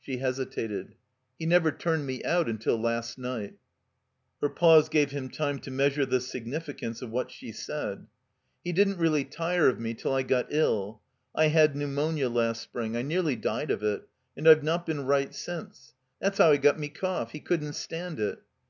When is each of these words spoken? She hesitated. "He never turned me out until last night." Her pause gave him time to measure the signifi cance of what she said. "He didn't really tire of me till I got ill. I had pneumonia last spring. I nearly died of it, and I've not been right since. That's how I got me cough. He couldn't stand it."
She 0.00 0.16
hesitated. 0.16 0.94
"He 1.38 1.44
never 1.44 1.70
turned 1.70 2.06
me 2.06 2.24
out 2.24 2.48
until 2.48 2.80
last 2.80 3.18
night." 3.18 3.58
Her 4.40 4.48
pause 4.48 4.88
gave 4.88 5.10
him 5.10 5.28
time 5.28 5.58
to 5.58 5.70
measure 5.70 6.06
the 6.06 6.20
signifi 6.20 6.78
cance 6.80 7.02
of 7.02 7.10
what 7.10 7.30
she 7.30 7.52
said. 7.52 8.06
"He 8.64 8.72
didn't 8.72 8.96
really 8.96 9.24
tire 9.26 9.68
of 9.68 9.78
me 9.78 9.92
till 9.92 10.14
I 10.14 10.22
got 10.22 10.46
ill. 10.48 11.02
I 11.34 11.48
had 11.48 11.76
pneumonia 11.76 12.30
last 12.30 12.62
spring. 12.62 12.96
I 12.96 13.02
nearly 13.02 13.36
died 13.36 13.70
of 13.70 13.82
it, 13.82 14.08
and 14.38 14.48
I've 14.48 14.62
not 14.64 14.86
been 14.86 15.04
right 15.04 15.34
since. 15.34 15.92
That's 16.18 16.38
how 16.38 16.50
I 16.50 16.56
got 16.56 16.78
me 16.78 16.88
cough. 16.88 17.32
He 17.32 17.40
couldn't 17.40 17.74
stand 17.74 18.18
it." 18.18 18.40